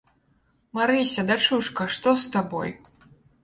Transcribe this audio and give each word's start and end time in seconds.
Марыся, 0.77 1.21
дачушка, 1.29 1.89
што 1.99 2.17
з 2.25 2.35
табой? 2.37 2.69